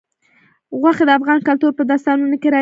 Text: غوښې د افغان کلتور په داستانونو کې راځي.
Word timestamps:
غوښې 0.79 1.03
د 1.07 1.11
افغان 1.17 1.39
کلتور 1.47 1.71
په 1.75 1.83
داستانونو 1.89 2.35
کې 2.41 2.49
راځي. 2.53 2.59